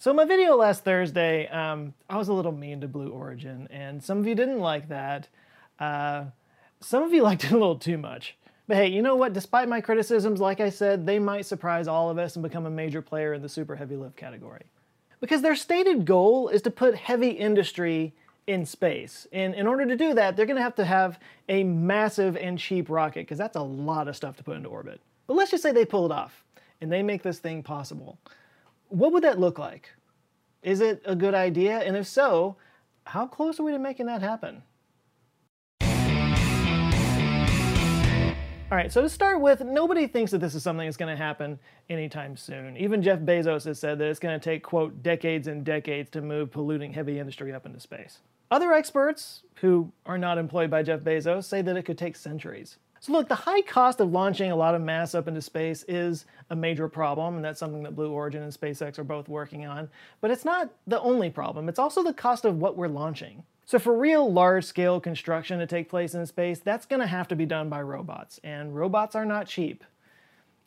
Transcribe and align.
So 0.00 0.12
my 0.12 0.24
video 0.24 0.54
last 0.54 0.84
Thursday, 0.84 1.48
um, 1.48 1.92
I 2.08 2.18
was 2.18 2.28
a 2.28 2.32
little 2.32 2.52
mean 2.52 2.80
to 2.82 2.86
Blue 2.86 3.08
Origin, 3.08 3.66
and 3.68 4.00
some 4.00 4.18
of 4.18 4.28
you 4.28 4.36
didn't 4.36 4.60
like 4.60 4.90
that. 4.90 5.26
Uh, 5.80 6.26
some 6.78 7.02
of 7.02 7.12
you 7.12 7.22
liked 7.24 7.42
it 7.42 7.50
a 7.50 7.54
little 7.54 7.74
too 7.74 7.98
much. 7.98 8.36
But 8.68 8.76
hey, 8.76 8.86
you 8.86 9.02
know 9.02 9.16
what? 9.16 9.32
Despite 9.32 9.68
my 9.68 9.80
criticisms, 9.80 10.40
like 10.40 10.60
I 10.60 10.70
said, 10.70 11.04
they 11.04 11.18
might 11.18 11.46
surprise 11.46 11.88
all 11.88 12.10
of 12.10 12.18
us 12.18 12.36
and 12.36 12.44
become 12.44 12.64
a 12.64 12.70
major 12.70 13.02
player 13.02 13.34
in 13.34 13.42
the 13.42 13.48
super 13.48 13.74
heavy 13.74 13.96
lift 13.96 14.16
category. 14.16 14.66
Because 15.20 15.42
their 15.42 15.56
stated 15.56 16.04
goal 16.04 16.48
is 16.48 16.62
to 16.62 16.70
put 16.70 16.94
heavy 16.94 17.30
industry 17.30 18.14
in 18.46 18.66
space. 18.66 19.26
And 19.32 19.52
in 19.52 19.66
order 19.66 19.84
to 19.84 19.96
do 19.96 20.14
that, 20.14 20.36
they're 20.36 20.46
going 20.46 20.58
to 20.58 20.62
have 20.62 20.76
to 20.76 20.84
have 20.84 21.18
a 21.48 21.64
massive 21.64 22.36
and 22.36 22.56
cheap 22.56 22.88
rocket, 22.88 23.22
because 23.22 23.38
that's 23.38 23.56
a 23.56 23.62
lot 23.62 24.06
of 24.06 24.14
stuff 24.14 24.36
to 24.36 24.44
put 24.44 24.58
into 24.58 24.68
orbit. 24.68 25.00
But 25.26 25.34
let's 25.34 25.50
just 25.50 25.64
say 25.64 25.72
they 25.72 25.84
pull 25.84 26.06
it 26.06 26.12
off, 26.12 26.44
and 26.80 26.92
they 26.92 27.02
make 27.02 27.24
this 27.24 27.40
thing 27.40 27.64
possible 27.64 28.16
what 28.88 29.12
would 29.12 29.24
that 29.24 29.38
look 29.38 29.58
like? 29.58 29.90
Is 30.62 30.80
it 30.80 31.02
a 31.04 31.14
good 31.14 31.34
idea? 31.34 31.78
And 31.78 31.96
if 31.96 32.06
so, 32.06 32.56
how 33.04 33.26
close 33.26 33.60
are 33.60 33.62
we 33.62 33.72
to 33.72 33.78
making 33.78 34.06
that 34.06 34.22
happen? 34.22 34.62
All 38.70 38.76
right, 38.76 38.92
so 38.92 39.00
to 39.00 39.08
start 39.08 39.40
with, 39.40 39.62
nobody 39.62 40.06
thinks 40.06 40.30
that 40.32 40.38
this 40.38 40.54
is 40.54 40.62
something 40.62 40.86
that's 40.86 40.98
going 40.98 41.16
to 41.16 41.22
happen 41.22 41.58
anytime 41.88 42.36
soon. 42.36 42.76
Even 42.76 43.02
Jeff 43.02 43.20
Bezos 43.20 43.64
has 43.64 43.78
said 43.78 43.98
that 43.98 44.08
it's 44.08 44.18
going 44.18 44.38
to 44.38 44.44
take, 44.44 44.62
quote, 44.62 45.02
decades 45.02 45.48
and 45.48 45.64
decades 45.64 46.10
to 46.10 46.20
move 46.20 46.50
polluting 46.50 46.92
heavy 46.92 47.18
industry 47.18 47.50
up 47.54 47.64
into 47.64 47.80
space. 47.80 48.18
Other 48.50 48.74
experts, 48.74 49.42
who 49.56 49.90
are 50.04 50.18
not 50.18 50.36
employed 50.36 50.70
by 50.70 50.82
Jeff 50.82 51.00
Bezos, 51.00 51.44
say 51.44 51.62
that 51.62 51.78
it 51.78 51.84
could 51.84 51.96
take 51.96 52.14
centuries. 52.14 52.76
So 53.00 53.12
look, 53.12 53.28
the 53.28 53.34
high 53.34 53.62
cost 53.62 54.00
of 54.00 54.12
launching 54.12 54.50
a 54.50 54.56
lot 54.56 54.74
of 54.74 54.80
mass 54.80 55.14
up 55.14 55.28
into 55.28 55.40
space 55.40 55.84
is 55.86 56.26
a 56.50 56.56
major 56.56 56.88
problem, 56.88 57.36
and 57.36 57.44
that's 57.44 57.60
something 57.60 57.82
that 57.84 57.94
Blue 57.94 58.10
Origin 58.10 58.42
and 58.42 58.52
SpaceX 58.52 58.98
are 58.98 59.04
both 59.04 59.28
working 59.28 59.66
on. 59.66 59.88
But 60.20 60.30
it's 60.30 60.44
not 60.44 60.70
the 60.86 61.00
only 61.00 61.30
problem, 61.30 61.68
it's 61.68 61.78
also 61.78 62.02
the 62.02 62.12
cost 62.12 62.44
of 62.44 62.58
what 62.58 62.76
we're 62.76 62.88
launching. 62.88 63.44
So 63.66 63.78
for 63.78 63.96
real 63.96 64.32
large-scale 64.32 65.00
construction 65.00 65.58
to 65.58 65.66
take 65.66 65.90
place 65.90 66.14
in 66.14 66.24
space, 66.26 66.58
that's 66.58 66.86
going 66.86 67.00
to 67.00 67.06
have 67.06 67.28
to 67.28 67.36
be 67.36 67.46
done 67.46 67.68
by 67.68 67.82
robots, 67.82 68.40
and 68.42 68.74
robots 68.74 69.14
are 69.14 69.26
not 69.26 69.46
cheap, 69.46 69.84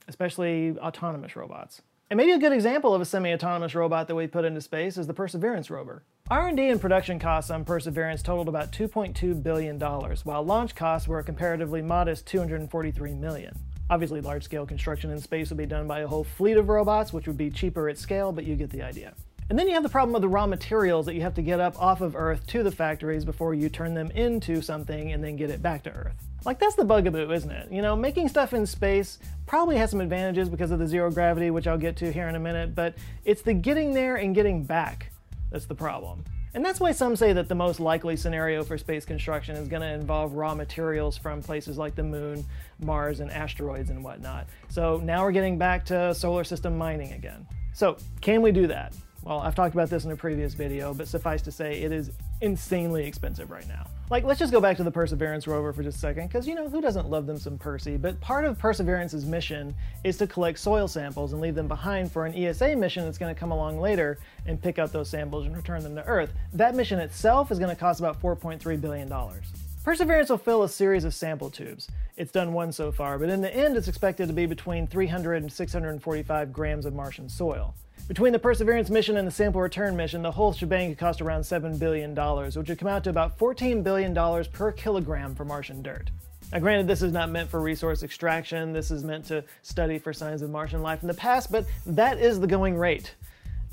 especially 0.07 0.77
autonomous 0.77 1.35
robots. 1.35 1.81
And 2.11 2.17
maybe 2.17 2.33
a 2.33 2.39
good 2.39 2.51
example 2.51 2.93
of 2.93 3.01
a 3.01 3.05
semi-autonomous 3.05 3.73
robot 3.73 4.07
that 4.07 4.15
we 4.15 4.27
put 4.27 4.45
into 4.45 4.61
space 4.61 4.97
is 4.97 5.07
the 5.07 5.13
Perseverance 5.13 5.69
rover. 5.69 6.03
R&D 6.31 6.69
and 6.69 6.79
production 6.79 7.19
costs 7.19 7.51
on 7.51 7.65
Perseverance 7.65 8.23
totaled 8.23 8.47
about 8.47 8.71
$2.2 8.71 9.43
billion, 9.43 9.77
while 9.77 10.41
launch 10.41 10.75
costs 10.75 11.05
were 11.05 11.19
a 11.19 11.23
comparatively 11.25 11.81
modest 11.81 12.25
243 12.25 13.13
million. 13.15 13.53
Obviously, 13.89 14.21
large-scale 14.21 14.65
construction 14.65 15.11
in 15.11 15.19
space 15.19 15.49
would 15.49 15.57
be 15.57 15.65
done 15.65 15.87
by 15.87 15.99
a 15.99 16.07
whole 16.07 16.23
fleet 16.23 16.55
of 16.55 16.69
robots, 16.69 17.11
which 17.11 17.27
would 17.27 17.35
be 17.35 17.49
cheaper 17.49 17.89
at 17.89 17.97
scale, 17.97 18.31
but 18.31 18.45
you 18.45 18.55
get 18.55 18.69
the 18.69 18.81
idea. 18.81 19.13
And 19.49 19.59
then 19.59 19.67
you 19.67 19.73
have 19.73 19.83
the 19.83 19.89
problem 19.89 20.15
of 20.15 20.21
the 20.21 20.29
raw 20.29 20.47
materials 20.47 21.05
that 21.07 21.15
you 21.15 21.21
have 21.21 21.33
to 21.33 21.41
get 21.41 21.59
up 21.59 21.77
off 21.77 21.99
of 21.99 22.15
Earth 22.15 22.47
to 22.47 22.63
the 22.63 22.71
factories 22.71 23.25
before 23.25 23.53
you 23.53 23.67
turn 23.67 23.93
them 23.93 24.09
into 24.11 24.61
something 24.61 25.11
and 25.11 25.21
then 25.21 25.35
get 25.35 25.49
it 25.49 25.61
back 25.61 25.83
to 25.83 25.89
Earth. 25.89 26.15
Like, 26.45 26.59
that's 26.59 26.75
the 26.75 26.85
bugaboo, 26.85 27.29
isn't 27.29 27.51
it? 27.51 27.69
You 27.69 27.81
know, 27.81 27.93
making 27.93 28.29
stuff 28.29 28.53
in 28.53 28.65
space 28.65 29.19
probably 29.47 29.75
has 29.75 29.91
some 29.91 29.99
advantages 29.99 30.47
because 30.47 30.71
of 30.71 30.79
the 30.79 30.87
zero 30.87 31.11
gravity, 31.11 31.51
which 31.51 31.67
I'll 31.67 31.77
get 31.77 31.97
to 31.97 32.09
here 32.09 32.29
in 32.29 32.35
a 32.35 32.39
minute, 32.39 32.73
but 32.73 32.95
it's 33.25 33.41
the 33.41 33.53
getting 33.53 33.93
there 33.93 34.15
and 34.15 34.33
getting 34.33 34.63
back 34.63 35.11
that's 35.51 35.65
the 35.65 35.75
problem. 35.75 36.23
And 36.53 36.65
that's 36.65 36.79
why 36.79 36.91
some 36.91 37.15
say 37.15 37.31
that 37.33 37.47
the 37.47 37.55
most 37.55 37.79
likely 37.79 38.17
scenario 38.17 38.63
for 38.63 38.77
space 38.77 39.05
construction 39.05 39.55
is 39.55 39.67
going 39.67 39.81
to 39.81 39.87
involve 39.87 40.33
raw 40.33 40.53
materials 40.53 41.17
from 41.17 41.41
places 41.41 41.77
like 41.77 41.95
the 41.95 42.03
moon, 42.03 42.43
Mars, 42.79 43.19
and 43.19 43.31
asteroids 43.31 43.89
and 43.89 44.03
whatnot. 44.03 44.47
So 44.69 44.97
now 44.97 45.23
we're 45.23 45.31
getting 45.31 45.57
back 45.57 45.85
to 45.85 46.13
solar 46.13 46.43
system 46.43 46.77
mining 46.77 47.13
again. 47.13 47.45
So, 47.73 47.97
can 48.19 48.41
we 48.41 48.51
do 48.51 48.67
that? 48.67 48.93
Well, 49.23 49.39
I've 49.39 49.53
talked 49.53 49.75
about 49.75 49.91
this 49.91 50.03
in 50.03 50.11
a 50.11 50.15
previous 50.15 50.55
video, 50.55 50.95
but 50.95 51.07
suffice 51.07 51.43
to 51.43 51.51
say, 51.51 51.83
it 51.83 51.91
is 51.91 52.09
insanely 52.41 53.05
expensive 53.05 53.51
right 53.51 53.67
now. 53.67 53.85
Like, 54.09 54.23
let's 54.23 54.39
just 54.39 54.51
go 54.51 54.59
back 54.59 54.77
to 54.77 54.83
the 54.83 54.89
Perseverance 54.89 55.45
rover 55.45 55.71
for 55.71 55.83
just 55.83 55.97
a 55.97 55.99
second, 55.99 56.27
because, 56.27 56.47
you 56.47 56.55
know, 56.55 56.67
who 56.67 56.81
doesn't 56.81 57.07
love 57.07 57.27
them 57.27 57.37
some 57.37 57.57
Percy? 57.59 57.97
But 57.97 58.19
part 58.19 58.45
of 58.45 58.57
Perseverance's 58.57 59.23
mission 59.23 59.75
is 60.03 60.17
to 60.17 60.25
collect 60.25 60.57
soil 60.57 60.87
samples 60.87 61.33
and 61.33 61.41
leave 61.41 61.53
them 61.53 61.67
behind 61.67 62.11
for 62.11 62.25
an 62.25 62.33
ESA 62.33 62.75
mission 62.75 63.05
that's 63.05 63.19
going 63.19 63.33
to 63.33 63.39
come 63.39 63.51
along 63.51 63.79
later 63.79 64.17
and 64.47 64.59
pick 64.59 64.79
up 64.79 64.91
those 64.91 65.07
samples 65.07 65.45
and 65.45 65.55
return 65.55 65.83
them 65.83 65.95
to 65.95 66.03
Earth. 66.05 66.33
That 66.53 66.73
mission 66.73 66.99
itself 66.99 67.51
is 67.51 67.59
going 67.59 67.69
to 67.69 67.79
cost 67.79 67.99
about 67.99 68.19
$4.3 68.19 68.81
billion. 68.81 69.13
Perseverance 69.83 70.29
will 70.29 70.39
fill 70.39 70.63
a 70.63 70.69
series 70.69 71.03
of 71.03 71.13
sample 71.13 71.51
tubes. 71.51 71.87
It's 72.17 72.31
done 72.31 72.53
one 72.53 72.71
so 72.71 72.91
far, 72.91 73.19
but 73.19 73.29
in 73.29 73.41
the 73.41 73.55
end, 73.55 73.77
it's 73.77 73.87
expected 73.87 74.27
to 74.27 74.33
be 74.33 74.47
between 74.47 74.87
300 74.87 75.35
and 75.35 75.51
645 75.51 76.51
grams 76.51 76.85
of 76.87 76.95
Martian 76.95 77.29
soil. 77.29 77.75
Between 78.11 78.33
the 78.33 78.39
Perseverance 78.39 78.89
mission 78.89 79.15
and 79.15 79.25
the 79.25 79.31
sample 79.31 79.61
return 79.61 79.95
mission, 79.95 80.21
the 80.21 80.33
whole 80.33 80.51
shebang 80.51 80.89
could 80.89 80.97
cost 80.97 81.21
around 81.21 81.43
$7 81.43 81.79
billion, 81.79 82.13
which 82.13 82.67
would 82.67 82.77
come 82.77 82.89
out 82.89 83.05
to 83.05 83.09
about 83.09 83.39
$14 83.39 83.85
billion 83.85 84.13
per 84.51 84.73
kilogram 84.73 85.33
for 85.33 85.45
Martian 85.45 85.81
dirt. 85.81 86.11
Now, 86.51 86.59
granted, 86.59 86.89
this 86.89 87.01
is 87.01 87.13
not 87.13 87.29
meant 87.29 87.49
for 87.49 87.61
resource 87.61 88.03
extraction, 88.03 88.73
this 88.73 88.91
is 88.91 89.05
meant 89.05 89.23
to 89.27 89.45
study 89.61 89.97
for 89.97 90.11
signs 90.11 90.41
of 90.41 90.49
Martian 90.49 90.81
life 90.81 91.03
in 91.03 91.07
the 91.07 91.13
past, 91.13 91.53
but 91.53 91.65
that 91.85 92.19
is 92.19 92.37
the 92.37 92.47
going 92.47 92.75
rate, 92.77 93.15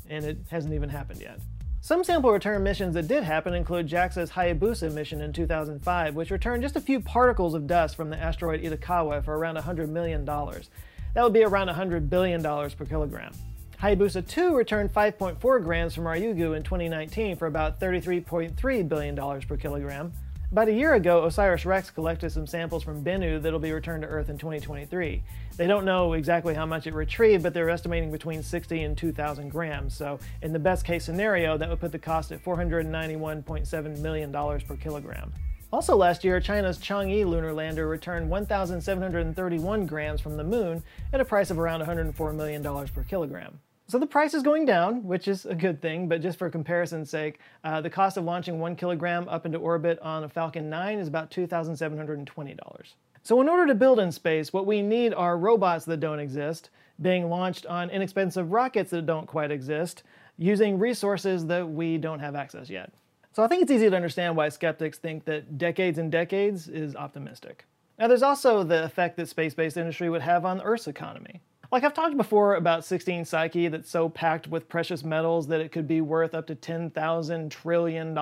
and 0.09 0.23
it 0.23 0.37
hasn't 0.49 0.73
even 0.73 0.87
happened 0.87 1.19
yet. 1.19 1.41
Some 1.81 2.05
sample 2.05 2.31
return 2.31 2.63
missions 2.63 2.93
that 2.93 3.09
did 3.09 3.25
happen 3.25 3.53
include 3.53 3.89
JAXA's 3.89 4.31
Hayabusa 4.31 4.93
mission 4.93 5.19
in 5.19 5.33
2005, 5.33 6.15
which 6.15 6.31
returned 6.31 6.63
just 6.63 6.77
a 6.77 6.81
few 6.81 7.01
particles 7.01 7.55
of 7.55 7.67
dust 7.67 7.97
from 7.97 8.09
the 8.09 8.17
asteroid 8.17 8.61
Itokawa 8.61 9.21
for 9.21 9.37
around 9.37 9.57
$100 9.57 9.89
million. 9.89 10.23
That 10.23 11.23
would 11.25 11.33
be 11.33 11.43
around 11.43 11.67
$100 11.67 12.09
billion 12.09 12.41
per 12.41 12.85
kilogram. 12.87 13.33
Hayabusa 13.81 14.27
2 14.27 14.57
returned 14.57 14.93
5.4 14.93 15.63
grams 15.63 15.95
from 15.95 16.03
Ryugu 16.03 16.57
in 16.57 16.63
2019 16.63 17.37
for 17.37 17.47
about 17.47 17.79
$33.3 17.79 18.89
billion 18.89 19.15
per 19.15 19.55
kilogram. 19.55 20.11
About 20.51 20.67
a 20.67 20.73
year 20.73 20.95
ago, 20.95 21.23
OSIRIS-REx 21.23 21.91
collected 21.91 22.29
some 22.29 22.45
samples 22.45 22.83
from 22.83 23.05
Bennu 23.05 23.41
that'll 23.41 23.57
be 23.57 23.71
returned 23.71 24.01
to 24.01 24.09
Earth 24.09 24.27
in 24.27 24.37
2023. 24.37 25.23
They 25.55 25.67
don't 25.67 25.85
know 25.85 26.11
exactly 26.11 26.53
how 26.53 26.65
much 26.65 26.87
it 26.87 26.93
retrieved, 26.93 27.41
but 27.41 27.53
they're 27.53 27.69
estimating 27.69 28.11
between 28.11 28.43
60 28.43 28.83
and 28.83 28.97
2,000 28.97 29.47
grams. 29.47 29.95
So, 29.95 30.19
in 30.41 30.51
the 30.51 30.59
best 30.59 30.83
case 30.83 31.05
scenario, 31.05 31.57
that 31.57 31.69
would 31.69 31.79
put 31.79 31.93
the 31.93 31.99
cost 31.99 32.33
at 32.33 32.43
$491.7 32.43 33.99
million 33.99 34.33
per 34.33 34.75
kilogram. 34.75 35.31
Also 35.71 35.95
last 35.95 36.25
year, 36.25 36.41
China's 36.41 36.79
Chang'e 36.79 37.25
lunar 37.25 37.53
lander 37.53 37.87
returned 37.87 38.29
1,731 38.29 39.85
grams 39.85 40.19
from 40.19 40.35
the 40.35 40.43
moon 40.43 40.83
at 41.13 41.21
a 41.21 41.25
price 41.25 41.49
of 41.49 41.59
around 41.59 41.81
$104 41.81 42.35
million 42.35 42.61
per 42.61 43.03
kilogram. 43.03 43.57
So 43.89 43.97
the 43.97 44.05
price 44.05 44.35
is 44.35 44.43
going 44.43 44.65
down, 44.65 45.03
which 45.03 45.27
is 45.27 45.47
a 45.47 45.55
good 45.55 45.81
thing, 45.81 46.07
but 46.07 46.21
just 46.21 46.37
for 46.37 46.47
comparison's 46.47 47.09
sake, 47.09 47.39
uh, 47.63 47.81
the 47.81 47.89
cost 47.89 48.17
of 48.17 48.23
launching 48.23 48.59
one 48.59 48.75
kilogram 48.75 49.27
up 49.27 49.47
into 49.47 49.57
orbit 49.57 49.97
on 50.01 50.23
a 50.23 50.29
Falcon 50.29 50.69
9 50.69 50.99
is 50.99 51.07
about 51.07 51.31
$2,720. 51.31 52.93
So 53.23 53.41
in 53.41 53.49
order 53.49 53.65
to 53.65 53.73
build 53.73 53.99
in 53.99 54.11
space, 54.11 54.53
what 54.53 54.67
we 54.67 54.83
need 54.83 55.15
are 55.15 55.39
robots 55.39 55.85
that 55.85 55.99
don't 55.99 56.19
exist, 56.19 56.69
being 57.01 57.31
launched 57.31 57.65
on 57.65 57.89
inexpensive 57.89 58.51
rockets 58.51 58.91
that 58.91 59.07
don't 59.07 59.25
quite 59.25 59.49
exist, 59.49 60.03
using 60.37 60.77
resources 60.77 61.47
that 61.47 61.67
we 61.67 61.97
don't 61.97 62.19
have 62.19 62.35
access 62.35 62.69
yet. 62.69 62.93
So 63.33 63.41
I 63.41 63.47
think 63.47 63.63
it's 63.63 63.71
easy 63.71 63.89
to 63.89 63.95
understand 63.95 64.35
why 64.35 64.49
skeptics 64.49 64.99
think 64.99 65.25
that 65.25 65.57
decades 65.57 65.97
and 65.97 66.11
decades 66.11 66.67
is 66.67 66.95
optimistic. 66.95 67.65
Now 67.97 68.07
there's 68.07 68.21
also 68.21 68.63
the 68.63 68.83
effect 68.83 69.17
that 69.17 69.29
space-based 69.29 69.77
industry 69.77 70.11
would 70.11 70.21
have 70.21 70.45
on 70.45 70.59
the 70.59 70.63
Earth's 70.63 70.87
economy. 70.87 71.41
Like 71.71 71.83
I've 71.83 71.93
talked 71.93 72.17
before 72.17 72.55
about 72.55 72.83
16 72.83 73.25
Psyche 73.25 73.67
that's 73.67 73.91
so 73.91 74.09
packed 74.09 74.47
with 74.47 74.67
precious 74.67 75.03
metals 75.03 75.47
that 75.47 75.61
it 75.61 75.71
could 75.71 75.87
be 75.87 76.01
worth 76.01 76.33
up 76.33 76.47
to 76.47 76.55
$10,000 76.55 77.49
trillion. 77.51 78.15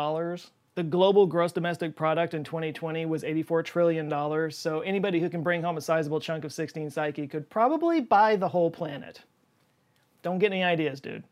The 0.75 0.83
global 0.83 1.25
gross 1.25 1.53
domestic 1.53 1.95
product 1.95 2.33
in 2.33 2.44
2020 2.44 3.05
was 3.05 3.23
$84 3.23 3.63
trillion, 3.63 4.51
so 4.51 4.81
anybody 4.81 5.21
who 5.21 5.29
can 5.29 5.44
bring 5.44 5.63
home 5.63 5.77
a 5.77 5.81
sizable 5.81 6.19
chunk 6.19 6.44
of 6.44 6.51
16 6.51 6.89
Psyche 6.89 7.25
could 7.25 7.49
probably 7.49 8.01
buy 8.01 8.35
the 8.35 8.49
whole 8.49 8.69
planet. 8.69 9.21
Don't 10.23 10.39
get 10.39 10.51
any 10.51 10.63
ideas, 10.63 10.99
dude. 10.99 11.23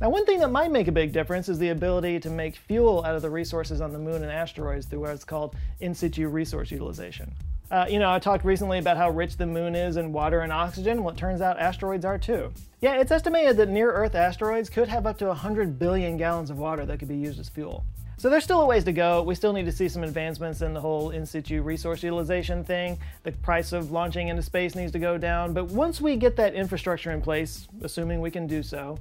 Now, 0.00 0.10
one 0.10 0.26
thing 0.26 0.40
that 0.40 0.50
might 0.50 0.72
make 0.72 0.88
a 0.88 0.92
big 0.92 1.12
difference 1.12 1.48
is 1.48 1.58
the 1.58 1.68
ability 1.68 2.18
to 2.20 2.30
make 2.30 2.56
fuel 2.56 3.04
out 3.04 3.14
of 3.14 3.22
the 3.22 3.30
resources 3.30 3.80
on 3.80 3.92
the 3.92 3.98
moon 3.98 4.22
and 4.22 4.32
asteroids 4.32 4.86
through 4.86 5.00
what's 5.00 5.24
called 5.24 5.54
in 5.78 5.94
situ 5.94 6.26
resource 6.28 6.70
utilization. 6.70 7.32
Uh, 7.70 7.86
you 7.88 8.00
know, 8.00 8.10
I 8.10 8.18
talked 8.18 8.44
recently 8.44 8.78
about 8.78 8.96
how 8.96 9.10
rich 9.10 9.36
the 9.36 9.46
moon 9.46 9.76
is 9.76 9.96
in 9.96 10.12
water 10.12 10.40
and 10.40 10.52
oxygen. 10.52 11.04
Well, 11.04 11.14
it 11.14 11.18
turns 11.18 11.40
out 11.40 11.58
asteroids 11.60 12.04
are 12.04 12.18
too. 12.18 12.52
Yeah, 12.80 12.96
it's 12.96 13.12
estimated 13.12 13.56
that 13.58 13.68
near 13.68 13.92
Earth 13.92 14.16
asteroids 14.16 14.68
could 14.68 14.88
have 14.88 15.06
up 15.06 15.18
to 15.18 15.26
100 15.26 15.78
billion 15.78 16.16
gallons 16.16 16.50
of 16.50 16.58
water 16.58 16.84
that 16.86 16.98
could 16.98 17.06
be 17.06 17.16
used 17.16 17.38
as 17.38 17.48
fuel. 17.48 17.84
So 18.16 18.28
there's 18.28 18.44
still 18.44 18.60
a 18.60 18.66
ways 18.66 18.84
to 18.84 18.92
go. 18.92 19.22
We 19.22 19.34
still 19.34 19.52
need 19.52 19.66
to 19.66 19.72
see 19.72 19.88
some 19.88 20.02
advancements 20.02 20.62
in 20.62 20.74
the 20.74 20.80
whole 20.80 21.10
in 21.10 21.24
situ 21.24 21.62
resource 21.62 22.02
utilization 22.02 22.64
thing. 22.64 22.98
The 23.22 23.32
price 23.32 23.72
of 23.72 23.92
launching 23.92 24.28
into 24.28 24.42
space 24.42 24.74
needs 24.74 24.92
to 24.92 24.98
go 24.98 25.16
down. 25.16 25.54
But 25.54 25.66
once 25.66 26.00
we 26.00 26.16
get 26.16 26.36
that 26.36 26.54
infrastructure 26.54 27.12
in 27.12 27.22
place, 27.22 27.68
assuming 27.82 28.20
we 28.20 28.30
can 28.30 28.46
do 28.46 28.62
so, 28.62 28.98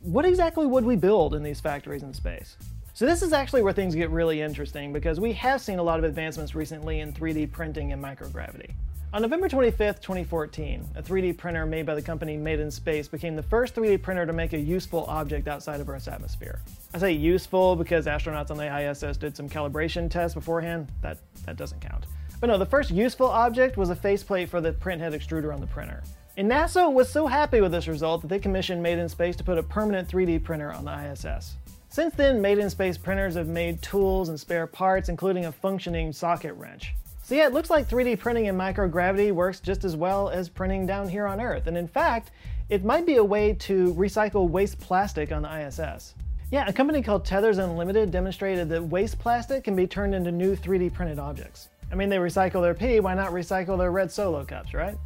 what 0.00 0.24
exactly 0.24 0.64
would 0.64 0.84
we 0.84 0.96
build 0.96 1.34
in 1.34 1.42
these 1.42 1.60
factories 1.60 2.02
in 2.02 2.14
space? 2.14 2.56
So 2.96 3.04
this 3.04 3.20
is 3.20 3.34
actually 3.34 3.60
where 3.60 3.74
things 3.74 3.94
get 3.94 4.08
really 4.08 4.40
interesting 4.40 4.90
because 4.90 5.20
we 5.20 5.34
have 5.34 5.60
seen 5.60 5.78
a 5.78 5.82
lot 5.82 5.98
of 5.98 6.04
advancements 6.06 6.54
recently 6.54 7.00
in 7.00 7.12
3D 7.12 7.52
printing 7.52 7.92
and 7.92 8.02
microgravity. 8.02 8.70
On 9.12 9.20
November 9.20 9.50
25, 9.50 10.00
2014, 10.00 10.82
a 10.94 11.02
3D 11.02 11.36
printer 11.36 11.66
made 11.66 11.84
by 11.84 11.94
the 11.94 12.00
company 12.00 12.38
Made 12.38 12.58
in 12.58 12.70
Space 12.70 13.06
became 13.06 13.36
the 13.36 13.42
first 13.42 13.74
3D 13.74 14.00
printer 14.00 14.24
to 14.24 14.32
make 14.32 14.54
a 14.54 14.58
useful 14.58 15.04
object 15.08 15.46
outside 15.46 15.82
of 15.82 15.90
Earth's 15.90 16.08
atmosphere. 16.08 16.62
I 16.94 16.98
say 16.98 17.12
useful 17.12 17.76
because 17.76 18.06
astronauts 18.06 18.50
on 18.50 18.56
the 18.56 18.90
ISS 18.90 19.18
did 19.18 19.36
some 19.36 19.46
calibration 19.46 20.10
tests 20.10 20.34
beforehand. 20.34 20.90
That, 21.02 21.18
that 21.44 21.58
doesn't 21.58 21.82
count. 21.82 22.06
But 22.40 22.46
no, 22.46 22.56
the 22.56 22.64
first 22.64 22.90
useful 22.90 23.26
object 23.26 23.76
was 23.76 23.90
a 23.90 23.96
faceplate 23.96 24.48
for 24.48 24.62
the 24.62 24.72
printhead 24.72 25.12
extruder 25.12 25.52
on 25.52 25.60
the 25.60 25.66
printer. 25.66 26.02
And 26.38 26.50
NASA 26.50 26.90
was 26.90 27.10
so 27.10 27.26
happy 27.26 27.60
with 27.60 27.72
this 27.72 27.88
result 27.88 28.22
that 28.22 28.28
they 28.28 28.38
commissioned 28.38 28.82
Made 28.82 28.96
in 28.96 29.10
Space 29.10 29.36
to 29.36 29.44
put 29.44 29.58
a 29.58 29.62
permanent 29.62 30.08
3D 30.08 30.42
printer 30.42 30.72
on 30.72 30.86
the 30.86 31.10
ISS. 31.12 31.56
Since 31.96 32.14
then, 32.14 32.42
Made 32.42 32.58
in 32.58 32.68
Space 32.68 32.98
printers 32.98 33.36
have 33.36 33.48
made 33.48 33.80
tools 33.80 34.28
and 34.28 34.38
spare 34.38 34.66
parts, 34.66 35.08
including 35.08 35.46
a 35.46 35.50
functioning 35.50 36.12
socket 36.12 36.52
wrench. 36.56 36.94
So 37.22 37.34
yeah, 37.34 37.46
it 37.46 37.54
looks 37.54 37.70
like 37.70 37.88
3D 37.88 38.18
printing 38.18 38.44
in 38.44 38.54
microgravity 38.54 39.32
works 39.32 39.60
just 39.60 39.82
as 39.82 39.96
well 39.96 40.28
as 40.28 40.50
printing 40.50 40.86
down 40.86 41.08
here 41.08 41.26
on 41.26 41.40
Earth. 41.40 41.68
And 41.68 41.74
in 41.74 41.88
fact, 41.88 42.32
it 42.68 42.84
might 42.84 43.06
be 43.06 43.16
a 43.16 43.24
way 43.24 43.54
to 43.60 43.94
recycle 43.94 44.46
waste 44.46 44.78
plastic 44.78 45.32
on 45.32 45.40
the 45.40 45.66
ISS. 45.66 46.12
Yeah, 46.50 46.66
a 46.68 46.72
company 46.74 47.00
called 47.00 47.24
Tethers 47.24 47.56
Unlimited 47.56 48.10
demonstrated 48.10 48.68
that 48.68 48.82
waste 48.82 49.18
plastic 49.18 49.64
can 49.64 49.74
be 49.74 49.86
turned 49.86 50.14
into 50.14 50.30
new 50.30 50.54
3D 50.54 50.92
printed 50.92 51.18
objects. 51.18 51.70
I 51.90 51.94
mean, 51.94 52.10
they 52.10 52.18
recycle 52.18 52.60
their 52.60 52.74
pee, 52.74 53.00
why 53.00 53.14
not 53.14 53.32
recycle 53.32 53.78
their 53.78 53.90
red 53.90 54.12
solo 54.12 54.44
cups, 54.44 54.74
right? 54.74 54.98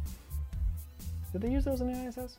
Did 1.31 1.39
they 1.39 1.51
use 1.51 1.63
those 1.63 1.79
in 1.79 1.87
the 1.87 2.09
ISS? 2.09 2.37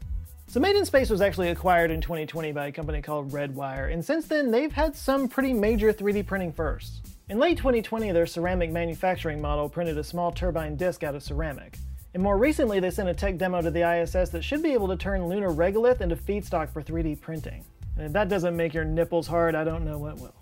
So 0.52 0.60
Made 0.60 0.76
in 0.76 0.84
Space 0.84 1.08
was 1.08 1.22
actually 1.22 1.48
acquired 1.48 1.90
in 1.90 2.02
2020 2.02 2.52
by 2.52 2.66
a 2.66 2.72
company 2.72 3.00
called 3.00 3.32
Redwire, 3.32 3.90
and 3.90 4.04
since 4.04 4.26
then 4.26 4.50
they've 4.50 4.70
had 4.70 4.94
some 4.94 5.26
pretty 5.26 5.54
major 5.54 5.94
3D 5.94 6.26
printing 6.26 6.52
firsts. 6.52 7.00
In 7.30 7.38
late 7.38 7.56
2020, 7.56 8.12
their 8.12 8.26
ceramic 8.26 8.70
manufacturing 8.70 9.40
model 9.40 9.66
printed 9.70 9.96
a 9.96 10.04
small 10.04 10.30
turbine 10.30 10.76
disc 10.76 11.04
out 11.04 11.14
of 11.14 11.22
ceramic. 11.22 11.78
And 12.12 12.22
more 12.22 12.36
recently, 12.36 12.80
they 12.80 12.90
sent 12.90 13.08
a 13.08 13.14
tech 13.14 13.38
demo 13.38 13.62
to 13.62 13.70
the 13.70 13.80
ISS 13.80 14.28
that 14.28 14.44
should 14.44 14.62
be 14.62 14.74
able 14.74 14.88
to 14.88 14.96
turn 14.98 15.26
lunar 15.26 15.48
regolith 15.48 16.02
into 16.02 16.16
feedstock 16.16 16.68
for 16.68 16.82
3D 16.82 17.18
printing. 17.18 17.64
And 17.96 18.04
if 18.04 18.12
that 18.12 18.28
doesn't 18.28 18.54
make 18.54 18.74
your 18.74 18.84
nipples 18.84 19.26
hard, 19.26 19.54
I 19.54 19.64
don't 19.64 19.86
know 19.86 19.96
what 19.96 20.18
will. 20.18 20.34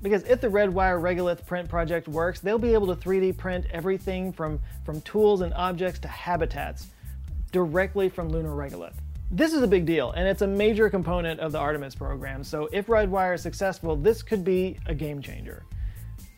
Because 0.00 0.22
if 0.22 0.40
the 0.40 0.46
Redwire 0.46 1.02
Regolith 1.02 1.44
print 1.44 1.68
project 1.68 2.06
works, 2.06 2.38
they'll 2.38 2.56
be 2.56 2.74
able 2.74 2.94
to 2.94 2.94
3D 2.94 3.36
print 3.36 3.66
everything 3.72 4.32
from, 4.32 4.60
from 4.84 5.00
tools 5.00 5.40
and 5.40 5.52
objects 5.54 5.98
to 5.98 6.08
habitats 6.08 6.86
directly 7.50 8.08
from 8.08 8.28
lunar 8.28 8.50
regolith. 8.50 8.94
This 9.30 9.52
is 9.52 9.62
a 9.62 9.66
big 9.66 9.86
deal, 9.86 10.12
and 10.12 10.28
it's 10.28 10.42
a 10.42 10.46
major 10.46 10.88
component 10.88 11.40
of 11.40 11.50
the 11.50 11.58
Artemis 11.58 11.96
program, 11.96 12.44
so 12.44 12.68
if 12.72 12.86
Redwire 12.86 13.34
is 13.34 13.42
successful, 13.42 13.96
this 13.96 14.22
could 14.22 14.44
be 14.44 14.78
a 14.86 14.94
game 14.94 15.20
changer 15.20 15.64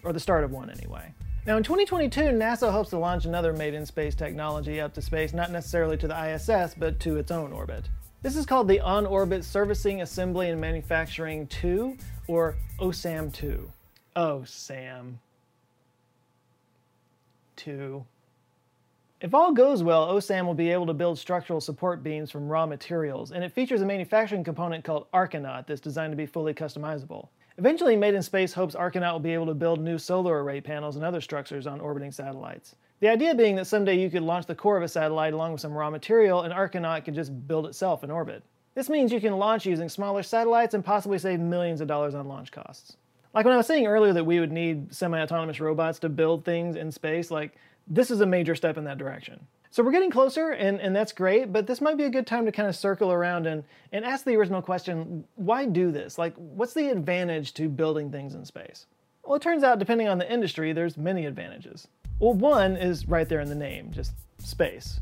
or 0.05 0.15
the 0.15 0.21
start 0.21 0.43
of 0.43 0.53
one 0.53 0.71
anyway. 0.71 1.13
Now 1.47 1.59
in 1.59 1.63
2022, 1.63 2.21
NASA 2.21 2.73
hopes 2.73 2.89
to 2.91 2.99
launch 2.99 3.27
another 3.27 3.53
made 3.53 3.75
in 3.75 3.85
space 3.85 4.15
technology 4.15 4.81
up 4.81 4.95
to 4.95 5.03
space, 5.03 5.35
not 5.35 5.51
necessarily 5.51 5.99
to 5.99 6.09
the 6.09 6.35
ISS, 6.35 6.75
but 6.79 6.99
to 7.01 7.19
its 7.19 7.31
own 7.31 7.53
orbit. 7.53 7.85
This 8.23 8.37
is 8.37 8.47
called 8.47 8.69
the 8.69 8.81
On 8.81 9.05
Orbit 9.05 9.45
Servicing, 9.45 10.01
Assembly, 10.01 10.49
and 10.49 10.59
Manufacturing 10.59 11.47
2, 11.49 11.95
or 12.27 12.57
OSAM 12.81 13.31
2. 13.35 13.71
OSAM 14.17 15.19
2. 17.57 18.05
If 19.21 19.35
all 19.35 19.53
goes 19.53 19.83
well, 19.83 20.07
OSAM 20.07 20.47
will 20.47 20.55
be 20.55 20.71
able 20.71 20.87
to 20.87 20.95
build 20.95 21.19
structural 21.19 21.61
support 21.61 22.05
beams 22.05 22.31
from 22.31 22.49
raw 22.49 22.67
materials, 22.67 23.33
and 23.33 23.43
it 23.43 23.51
features 23.51 23.83
a 23.83 23.87
manufacturing 23.87 24.45
component 24.45 24.85
called 24.85 25.11
Archinaut 25.13 25.67
that's 25.67 25.81
designed 25.81 26.13
to 26.13 26.17
be 26.17 26.25
fully 26.25 26.55
customizable. 26.55 27.27
Eventually, 27.57 27.97
Made 27.97 28.15
in 28.15 28.23
Space 28.23 28.53
hopes 28.53 28.77
Archinaut 28.77 29.15
will 29.15 29.19
be 29.19 29.35
able 29.35 29.47
to 29.47 29.55
build 29.55 29.81
new 29.81 29.99
solar 29.99 30.45
array 30.45 30.61
panels 30.61 30.95
and 30.95 31.05
other 31.05 31.21
structures 31.21 31.67
on 31.67 31.81
orbiting 31.81 32.13
satellites. 32.13 32.77
The 33.01 33.09
idea 33.09 33.35
being 33.35 33.57
that 33.57 33.67
someday 33.67 34.01
you 34.01 34.09
could 34.09 34.23
launch 34.23 34.47
the 34.47 34.55
core 34.55 34.77
of 34.77 34.85
a 34.85 34.89
satellite 34.89 35.35
along 35.35 35.51
with 35.51 35.63
some 35.63 35.73
raw 35.73 35.91
material 35.91 36.43
and 36.43 36.55
Archinaut 36.55 37.05
could 37.05 37.17
just 37.17 37.49
build 37.49 37.67
itself 37.67 38.05
in 38.05 38.13
orbit. 38.13 38.45
This 38.77 38.89
means 38.89 39.11
you 39.11 39.21
can 39.21 39.37
launch 39.37 39.67
using 39.67 39.89
smaller 39.89 40.23
satellites 40.23 40.75
and 40.75 40.85
possibly 40.85 41.19
save 41.19 41.41
millions 41.41 41.81
of 41.81 41.89
dollars 41.89 42.15
on 42.15 42.29
launch 42.29 42.53
costs. 42.53 42.97
Like 43.35 43.45
when 43.45 43.55
I 43.55 43.57
was 43.57 43.67
saying 43.67 43.87
earlier 43.87 44.13
that 44.13 44.25
we 44.25 44.39
would 44.39 44.53
need 44.53 44.95
semi-autonomous 44.95 45.59
robots 45.59 45.99
to 46.01 46.09
build 46.09 46.45
things 46.45 46.77
in 46.77 46.93
space, 46.93 47.33
like 47.33 47.57
this 47.89 48.11
is 48.11 48.21
a 48.21 48.27
major 48.27 48.55
step 48.55 48.77
in 48.77 48.85
that 48.85 48.99
direction. 48.99 49.47
So 49.71 49.83
we're 49.83 49.93
getting 49.93 50.11
closer, 50.11 50.51
and, 50.51 50.81
and 50.81 50.97
that's 50.97 51.13
great, 51.13 51.53
but 51.53 51.67
this 51.67 51.81
might 51.81 51.99
be 51.99 52.05
a 52.05 52.11
good 52.11 52.27
time 52.27 52.47
to 52.47 52.53
kind 52.53 52.69
of 52.69 52.75
circle 52.75 53.13
around 53.13 53.47
and, 53.47 53.65
and 53.93 54.05
ask 54.05 54.25
the 54.25 54.35
original 54.37 54.63
question 54.63 55.25
why 55.37 55.67
do 55.67 55.91
this? 55.91 56.17
Like, 56.19 56.35
what's 56.37 56.73
the 56.73 56.89
advantage 56.89 57.55
to 57.55 57.69
building 57.69 58.11
things 58.11 58.35
in 58.35 58.45
space? 58.45 58.87
Well, 59.25 59.37
it 59.37 59.43
turns 59.43 59.63
out, 59.63 59.79
depending 59.79 60.09
on 60.09 60.17
the 60.17 60.33
industry, 60.33 60.73
there's 60.73 60.97
many 60.97 61.27
advantages. 61.27 61.87
Well, 62.19 62.33
one 62.33 62.77
is 62.77 63.07
right 63.07 63.29
there 63.29 63.41
in 63.41 63.49
the 63.49 63.55
name, 63.55 63.93
just 63.93 64.13
space. 64.39 65.01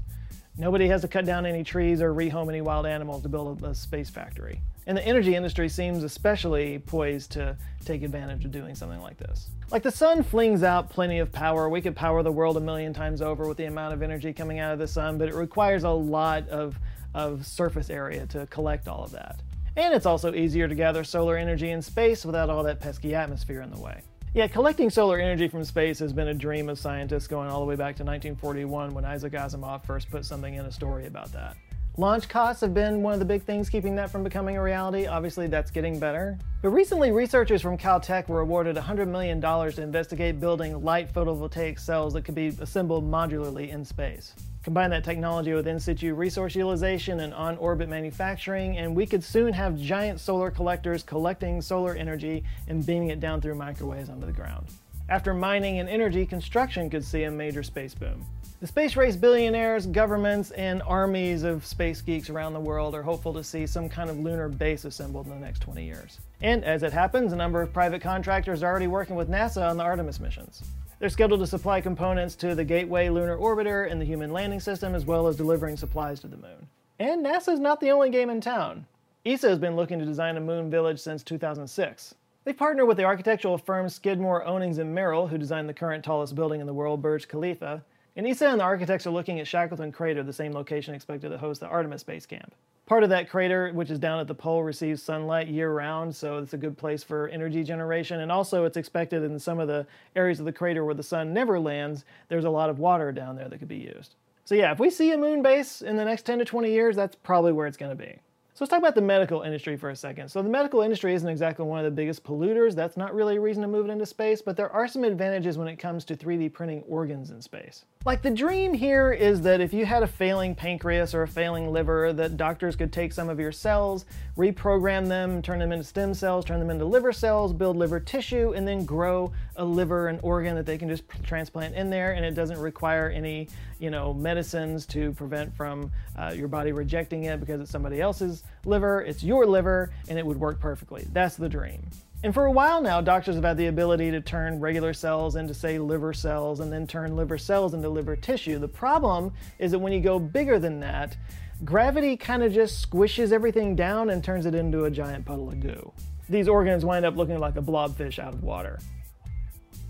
Nobody 0.58 0.88
has 0.88 1.02
to 1.02 1.08
cut 1.08 1.26
down 1.26 1.46
any 1.46 1.62
trees 1.62 2.02
or 2.02 2.12
rehome 2.12 2.48
any 2.48 2.60
wild 2.60 2.86
animals 2.86 3.22
to 3.22 3.28
build 3.28 3.62
a, 3.62 3.66
a 3.66 3.74
space 3.74 4.10
factory. 4.10 4.60
And 4.86 4.96
the 4.96 5.04
energy 5.04 5.34
industry 5.34 5.68
seems 5.68 6.04
especially 6.04 6.78
poised 6.78 7.32
to 7.32 7.56
take 7.84 8.02
advantage 8.04 8.44
of 8.44 8.52
doing 8.52 8.76
something 8.76 9.00
like 9.00 9.16
this. 9.16 9.48
Like 9.70 9.82
the 9.82 9.90
sun 9.90 10.22
flings 10.22 10.62
out 10.62 10.90
plenty 10.90 11.18
of 11.18 11.32
power. 11.32 11.68
We 11.68 11.80
could 11.80 11.96
power 11.96 12.22
the 12.22 12.30
world 12.30 12.56
a 12.56 12.60
million 12.60 12.92
times 12.92 13.20
over 13.20 13.48
with 13.48 13.56
the 13.56 13.64
amount 13.64 13.94
of 13.94 14.02
energy 14.02 14.32
coming 14.32 14.60
out 14.60 14.72
of 14.72 14.78
the 14.78 14.86
sun, 14.86 15.18
but 15.18 15.28
it 15.28 15.34
requires 15.34 15.82
a 15.82 15.90
lot 15.90 16.48
of, 16.48 16.78
of 17.14 17.44
surface 17.44 17.90
area 17.90 18.26
to 18.28 18.46
collect 18.46 18.86
all 18.86 19.02
of 19.02 19.10
that. 19.10 19.40
And 19.76 19.92
it's 19.92 20.06
also 20.06 20.32
easier 20.32 20.68
to 20.68 20.74
gather 20.74 21.02
solar 21.02 21.36
energy 21.36 21.70
in 21.70 21.82
space 21.82 22.24
without 22.24 22.48
all 22.48 22.62
that 22.62 22.80
pesky 22.80 23.14
atmosphere 23.14 23.62
in 23.62 23.70
the 23.70 23.80
way. 23.80 24.02
Yeah, 24.34 24.46
collecting 24.46 24.90
solar 24.90 25.18
energy 25.18 25.48
from 25.48 25.64
space 25.64 25.98
has 25.98 26.12
been 26.12 26.28
a 26.28 26.34
dream 26.34 26.68
of 26.68 26.78
scientists 26.78 27.26
going 27.26 27.48
all 27.48 27.60
the 27.60 27.66
way 27.66 27.74
back 27.74 27.96
to 27.96 28.04
1941 28.04 28.94
when 28.94 29.04
Isaac 29.04 29.32
Asimov 29.32 29.84
first 29.84 30.10
put 30.10 30.24
something 30.24 30.54
in 30.54 30.66
a 30.66 30.70
story 30.70 31.06
about 31.06 31.32
that. 31.32 31.56
Launch 31.98 32.28
costs 32.28 32.60
have 32.60 32.74
been 32.74 33.02
one 33.02 33.14
of 33.14 33.20
the 33.20 33.24
big 33.24 33.42
things 33.42 33.70
keeping 33.70 33.96
that 33.96 34.10
from 34.10 34.22
becoming 34.22 34.58
a 34.58 34.62
reality. 34.62 35.06
Obviously, 35.06 35.46
that's 35.46 35.70
getting 35.70 35.98
better. 35.98 36.36
But 36.60 36.68
recently, 36.68 37.10
researchers 37.10 37.62
from 37.62 37.78
Caltech 37.78 38.28
were 38.28 38.40
awarded 38.40 38.76
$100 38.76 39.08
million 39.08 39.40
to 39.40 39.82
investigate 39.82 40.38
building 40.38 40.84
light 40.84 41.10
photovoltaic 41.10 41.80
cells 41.80 42.12
that 42.12 42.26
could 42.26 42.34
be 42.34 42.48
assembled 42.60 43.10
modularly 43.10 43.70
in 43.70 43.82
space. 43.82 44.34
Combine 44.62 44.90
that 44.90 45.04
technology 45.04 45.54
with 45.54 45.66
in 45.66 45.80
situ 45.80 46.14
resource 46.14 46.54
utilization 46.54 47.20
and 47.20 47.32
on 47.32 47.56
orbit 47.56 47.88
manufacturing, 47.88 48.76
and 48.76 48.94
we 48.94 49.06
could 49.06 49.24
soon 49.24 49.54
have 49.54 49.78
giant 49.78 50.20
solar 50.20 50.50
collectors 50.50 51.02
collecting 51.02 51.62
solar 51.62 51.94
energy 51.94 52.44
and 52.68 52.84
beaming 52.84 53.08
it 53.08 53.20
down 53.20 53.40
through 53.40 53.54
microwaves 53.54 54.10
onto 54.10 54.26
the 54.26 54.32
ground. 54.32 54.66
After 55.08 55.32
mining 55.32 55.78
and 55.78 55.88
energy, 55.88 56.26
construction 56.26 56.90
could 56.90 57.04
see 57.04 57.22
a 57.24 57.30
major 57.30 57.62
space 57.62 57.94
boom. 57.94 58.26
The 58.58 58.66
space 58.66 58.96
race 58.96 59.14
billionaires, 59.14 59.86
governments, 59.86 60.50
and 60.52 60.82
armies 60.82 61.44
of 61.44 61.64
space 61.64 62.00
geeks 62.00 62.28
around 62.28 62.54
the 62.54 62.60
world 62.60 62.92
are 62.94 63.02
hopeful 63.02 63.32
to 63.34 63.44
see 63.44 63.66
some 63.66 63.88
kind 63.88 64.10
of 64.10 64.18
lunar 64.18 64.48
base 64.48 64.84
assembled 64.84 65.26
in 65.26 65.32
the 65.32 65.38
next 65.38 65.60
20 65.60 65.84
years. 65.84 66.18
And 66.42 66.64
as 66.64 66.82
it 66.82 66.92
happens, 66.92 67.32
a 67.32 67.36
number 67.36 67.62
of 67.62 67.72
private 67.72 68.00
contractors 68.02 68.64
are 68.64 68.66
already 68.70 68.88
working 68.88 69.14
with 69.14 69.30
NASA 69.30 69.70
on 69.70 69.76
the 69.76 69.84
Artemis 69.84 70.18
missions. 70.18 70.64
They're 70.98 71.08
scheduled 71.08 71.40
to 71.40 71.46
supply 71.46 71.80
components 71.80 72.34
to 72.36 72.56
the 72.56 72.64
Gateway 72.64 73.08
Lunar 73.08 73.36
Orbiter 73.36 73.88
and 73.88 74.00
the 74.00 74.06
Human 74.06 74.32
Landing 74.32 74.60
System, 74.60 74.94
as 74.96 75.04
well 75.04 75.28
as 75.28 75.36
delivering 75.36 75.76
supplies 75.76 76.18
to 76.20 76.26
the 76.26 76.38
moon. 76.38 76.66
And 76.98 77.24
NASA's 77.24 77.60
not 77.60 77.78
the 77.80 77.90
only 77.90 78.10
game 78.10 78.30
in 78.30 78.40
town. 78.40 78.86
ESA 79.24 79.50
has 79.50 79.58
been 79.58 79.76
looking 79.76 79.98
to 80.00 80.04
design 80.04 80.36
a 80.36 80.40
moon 80.40 80.68
village 80.70 80.98
since 80.98 81.22
2006. 81.22 82.14
They 82.46 82.52
partner 82.52 82.86
with 82.86 82.96
the 82.96 83.02
architectural 83.02 83.58
firm 83.58 83.88
Skidmore, 83.88 84.46
Owings, 84.46 84.78
and 84.78 84.94
Merrill, 84.94 85.26
who 85.26 85.36
designed 85.36 85.68
the 85.68 85.74
current 85.74 86.04
tallest 86.04 86.36
building 86.36 86.60
in 86.60 86.68
the 86.68 86.72
world, 86.72 87.02
Burj 87.02 87.26
Khalifa, 87.26 87.82
and 88.14 88.24
ESA 88.24 88.46
and 88.46 88.60
the 88.60 88.64
architects 88.64 89.04
are 89.04 89.10
looking 89.10 89.40
at 89.40 89.48
Shackleton 89.48 89.90
Crater, 89.90 90.22
the 90.22 90.32
same 90.32 90.52
location 90.52 90.94
expected 90.94 91.30
to 91.30 91.38
host 91.38 91.58
the 91.58 91.66
Artemis 91.66 92.04
Base 92.04 92.24
Camp. 92.24 92.54
Part 92.86 93.02
of 93.02 93.08
that 93.08 93.28
crater, 93.28 93.72
which 93.72 93.90
is 93.90 93.98
down 93.98 94.20
at 94.20 94.28
the 94.28 94.34
pole, 94.34 94.62
receives 94.62 95.02
sunlight 95.02 95.48
year 95.48 95.72
round, 95.72 96.14
so 96.14 96.38
it's 96.38 96.54
a 96.54 96.56
good 96.56 96.78
place 96.78 97.02
for 97.02 97.26
energy 97.30 97.64
generation. 97.64 98.20
And 98.20 98.30
also, 98.30 98.64
it's 98.64 98.76
expected 98.76 99.24
in 99.24 99.40
some 99.40 99.58
of 99.58 99.66
the 99.66 99.84
areas 100.14 100.38
of 100.38 100.46
the 100.46 100.52
crater 100.52 100.84
where 100.84 100.94
the 100.94 101.02
sun 101.02 101.34
never 101.34 101.58
lands, 101.58 102.04
there's 102.28 102.44
a 102.44 102.50
lot 102.50 102.70
of 102.70 102.78
water 102.78 103.10
down 103.10 103.34
there 103.34 103.48
that 103.48 103.58
could 103.58 103.66
be 103.66 103.74
used. 103.74 104.14
So, 104.44 104.54
yeah, 104.54 104.70
if 104.70 104.78
we 104.78 104.88
see 104.88 105.10
a 105.10 105.18
moon 105.18 105.42
base 105.42 105.82
in 105.82 105.96
the 105.96 106.04
next 106.04 106.22
10 106.22 106.38
to 106.38 106.44
20 106.44 106.70
years, 106.70 106.94
that's 106.94 107.16
probably 107.16 107.50
where 107.50 107.66
it's 107.66 107.76
going 107.76 107.90
to 107.90 107.96
be. 107.96 108.20
So 108.56 108.64
let's 108.64 108.70
talk 108.70 108.78
about 108.78 108.94
the 108.94 109.02
medical 109.02 109.42
industry 109.42 109.76
for 109.76 109.90
a 109.90 109.96
second. 109.96 110.30
So 110.30 110.40
the 110.40 110.48
medical 110.48 110.80
industry 110.80 111.12
isn't 111.12 111.28
exactly 111.28 111.66
one 111.66 111.78
of 111.78 111.84
the 111.84 111.90
biggest 111.90 112.24
polluters. 112.24 112.74
That's 112.74 112.96
not 112.96 113.14
really 113.14 113.36
a 113.36 113.40
reason 113.40 113.60
to 113.60 113.68
move 113.68 113.84
it 113.84 113.92
into 113.92 114.06
space, 114.06 114.40
but 114.40 114.56
there 114.56 114.72
are 114.72 114.88
some 114.88 115.04
advantages 115.04 115.58
when 115.58 115.68
it 115.68 115.76
comes 115.76 116.06
to 116.06 116.16
3D 116.16 116.54
printing 116.54 116.82
organs 116.88 117.30
in 117.32 117.42
space. 117.42 117.84
Like 118.06 118.22
the 118.22 118.30
dream 118.30 118.72
here 118.72 119.10
is 119.10 119.42
that 119.42 119.60
if 119.60 119.74
you 119.74 119.84
had 119.84 120.04
a 120.04 120.06
failing 120.06 120.54
pancreas 120.54 121.12
or 121.12 121.24
a 121.24 121.28
failing 121.28 121.72
liver, 121.72 122.12
that 122.12 122.36
doctors 122.36 122.76
could 122.76 122.92
take 122.92 123.12
some 123.12 123.28
of 123.28 123.40
your 123.40 123.50
cells, 123.50 124.04
reprogram 124.38 125.08
them, 125.08 125.42
turn 125.42 125.58
them 125.58 125.72
into 125.72 125.82
stem 125.82 126.14
cells, 126.14 126.44
turn 126.44 126.60
them 126.60 126.70
into 126.70 126.84
liver 126.84 127.12
cells, 127.12 127.52
build 127.52 127.76
liver 127.76 127.98
tissue, 127.98 128.52
and 128.54 128.66
then 128.66 128.84
grow 128.84 129.32
a 129.56 129.64
liver 129.64 130.06
and 130.06 130.20
organ 130.22 130.54
that 130.54 130.66
they 130.66 130.78
can 130.78 130.88
just 130.88 131.02
transplant 131.24 131.74
in 131.74 131.90
there, 131.90 132.12
and 132.12 132.24
it 132.24 132.36
doesn't 132.36 132.60
require 132.60 133.08
any, 133.08 133.48
you 133.80 133.90
know, 133.90 134.14
medicines 134.14 134.86
to 134.86 135.10
prevent 135.14 135.52
from 135.56 135.90
uh, 136.16 136.32
your 136.32 136.46
body 136.46 136.70
rejecting 136.70 137.24
it 137.24 137.40
because 137.40 137.60
it's 137.60 137.72
somebody 137.72 138.00
else's 138.00 138.44
liver. 138.64 139.00
It's 139.00 139.24
your 139.24 139.46
liver, 139.46 139.90
and 140.08 140.16
it 140.16 140.24
would 140.24 140.38
work 140.38 140.60
perfectly. 140.60 141.04
That's 141.12 141.34
the 141.34 141.48
dream. 141.48 141.82
And 142.24 142.32
for 142.32 142.46
a 142.46 142.50
while 142.50 142.80
now, 142.80 143.00
doctors 143.00 143.34
have 143.34 143.44
had 143.44 143.56
the 143.56 143.66
ability 143.66 144.10
to 144.10 144.20
turn 144.20 144.58
regular 144.58 144.92
cells 144.94 145.36
into, 145.36 145.54
say, 145.54 145.78
liver 145.78 146.12
cells 146.12 146.60
and 146.60 146.72
then 146.72 146.86
turn 146.86 147.14
liver 147.14 147.38
cells 147.38 147.74
into 147.74 147.88
liver 147.88 148.16
tissue. 148.16 148.58
The 148.58 148.68
problem 148.68 149.32
is 149.58 149.70
that 149.72 149.78
when 149.78 149.92
you 149.92 150.00
go 150.00 150.18
bigger 150.18 150.58
than 150.58 150.80
that, 150.80 151.16
gravity 151.64 152.16
kind 152.16 152.42
of 152.42 152.52
just 152.52 152.90
squishes 152.90 153.32
everything 153.32 153.76
down 153.76 154.10
and 154.10 154.24
turns 154.24 154.46
it 154.46 154.54
into 154.54 154.84
a 154.84 154.90
giant 154.90 155.24
puddle 155.24 155.50
of 155.50 155.60
goo. 155.60 155.92
These 156.28 156.48
organs 156.48 156.84
wind 156.84 157.04
up 157.04 157.16
looking 157.16 157.38
like 157.38 157.56
a 157.56 157.62
blobfish 157.62 158.18
out 158.18 158.34
of 158.34 158.42
water. 158.42 158.78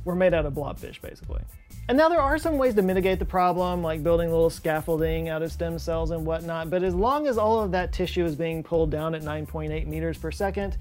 We're 0.05 0.17
made 0.17 0.35
out 0.35 0.47
of 0.47 0.53
blobfish, 0.53 1.01
basically. 1.01 1.43
And 1.89 1.97
now 1.97 2.09
there 2.09 2.21
are 2.21 2.37
some 2.37 2.59
ways 2.59 2.75
to 2.75 2.83
mitigate 2.83 3.21
the 3.21 3.25
problem, 3.25 3.83
like 3.83 4.03
building 4.03 4.29
little 4.29 4.51
scaffolding 4.51 5.29
out 5.29 5.43
of 5.43 5.53
stem 5.53 5.79
cells 5.79 6.11
and 6.11 6.27
whatnot, 6.27 6.69
but 6.69 6.83
as 6.83 6.95
long 6.95 7.29
as 7.29 7.39
all 7.39 7.63
of 7.63 7.71
that 7.71 7.93
tissue 7.93 8.25
is 8.25 8.35
being 8.35 8.63
pulled 8.65 8.91
down 8.91 9.15
at 9.15 9.23
9.8 9.23 9.87
meters 9.87 10.19
per 10.19 10.33
second, 10.33 10.77